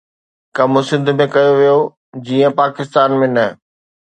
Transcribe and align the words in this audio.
ڪم 0.55 0.71
سنڌ 0.87 1.05
۾ 1.19 1.25
ڪيو 1.33 1.51
ويو 1.59 1.79
جيئن 2.25 2.51
پاڪستان 2.59 3.09
۾ 3.19 3.27
نه 3.35 3.47